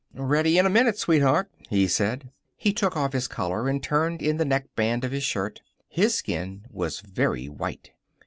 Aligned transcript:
"Ready 0.15 0.57
in 0.57 0.65
a 0.65 0.69
minute, 0.71 0.97
sweetheart," 0.97 1.51
he 1.69 1.87
said. 1.87 2.31
He 2.57 2.73
took 2.73 2.97
off 2.97 3.13
his 3.13 3.27
collar 3.27 3.69
and 3.69 3.83
turned 3.83 4.19
in 4.19 4.37
the 4.37 4.45
neckband 4.45 5.03
of 5.03 5.11
his 5.11 5.21
shirt. 5.21 5.61
His 5.87 6.15
skin 6.15 6.65
was 6.71 7.01
very 7.01 7.47
white. 7.47 7.91